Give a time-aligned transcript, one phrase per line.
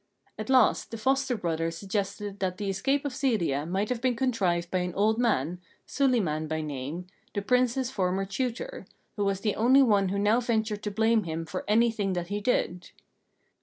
[0.39, 4.71] At last, the foster brother suggested that the escape of Zelia might have been contrived
[4.71, 9.83] by an old man, Suliman by name, the Prince's former tutor, who was the only
[9.83, 12.89] one who now ventured to blame him for anything that he did.